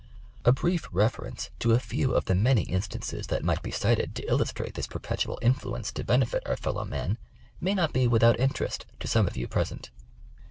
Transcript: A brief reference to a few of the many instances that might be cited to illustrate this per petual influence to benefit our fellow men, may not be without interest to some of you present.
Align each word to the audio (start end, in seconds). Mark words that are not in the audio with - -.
A 0.45 0.51
brief 0.51 0.87
reference 0.91 1.51
to 1.59 1.73
a 1.73 1.79
few 1.79 2.13
of 2.15 2.25
the 2.25 2.33
many 2.33 2.63
instances 2.63 3.27
that 3.27 3.43
might 3.43 3.61
be 3.61 3.69
cited 3.69 4.15
to 4.15 4.25
illustrate 4.27 4.73
this 4.73 4.87
per 4.87 4.97
petual 4.97 5.37
influence 5.43 5.91
to 5.91 6.03
benefit 6.03 6.41
our 6.47 6.57
fellow 6.57 6.85
men, 6.85 7.19
may 7.59 7.75
not 7.75 7.93
be 7.93 8.07
without 8.07 8.39
interest 8.39 8.87
to 8.99 9.07
some 9.07 9.27
of 9.27 9.37
you 9.37 9.47
present. 9.47 9.91